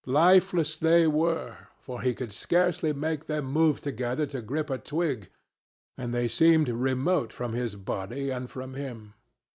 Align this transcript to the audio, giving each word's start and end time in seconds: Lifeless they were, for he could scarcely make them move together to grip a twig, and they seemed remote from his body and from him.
Lifeless 0.07 0.79
they 0.79 1.05
were, 1.05 1.67
for 1.79 2.01
he 2.01 2.15
could 2.15 2.31
scarcely 2.33 2.91
make 2.91 3.27
them 3.27 3.45
move 3.45 3.81
together 3.81 4.25
to 4.25 4.41
grip 4.41 4.71
a 4.71 4.79
twig, 4.79 5.29
and 5.95 6.11
they 6.11 6.27
seemed 6.27 6.69
remote 6.69 7.31
from 7.31 7.53
his 7.53 7.75
body 7.75 8.31
and 8.31 8.49
from 8.49 8.73
him. 8.73 9.13